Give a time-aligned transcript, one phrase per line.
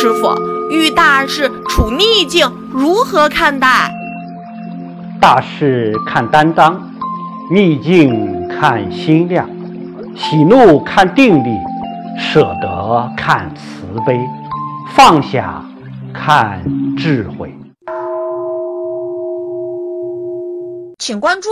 [0.00, 0.32] 师傅
[0.70, 3.90] 遇大事处逆境如何看待？
[5.20, 6.92] 大事看担当
[7.50, 9.50] 逆境看心量
[10.14, 11.48] 喜怒看定力
[12.16, 14.20] 舍得看慈悲
[14.94, 15.64] 放下
[16.14, 16.62] 看
[16.96, 17.52] 智慧。
[20.96, 21.48] 请关注